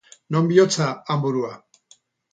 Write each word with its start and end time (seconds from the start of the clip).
Non 0.35 0.47
bihotza, 0.51 0.87
han 1.11 1.21
burua 1.27 1.51